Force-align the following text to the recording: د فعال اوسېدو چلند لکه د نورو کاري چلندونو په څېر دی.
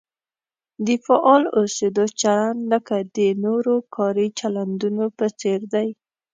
د 0.85 0.87
فعال 1.05 1.43
اوسېدو 1.59 2.05
چلند 2.21 2.61
لکه 2.73 2.95
د 3.17 3.17
نورو 3.43 3.75
کاري 3.95 4.27
چلندونو 4.39 5.05
په 5.17 5.25
څېر 5.39 5.59
دی. 5.73 5.89